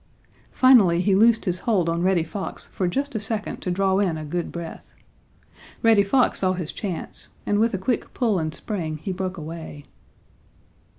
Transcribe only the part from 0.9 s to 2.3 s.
he loosed his hold on Reddy